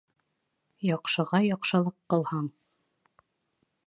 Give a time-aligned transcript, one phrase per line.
[0.89, 2.49] Яҡшыға яҡшылыҡ ҡылһаң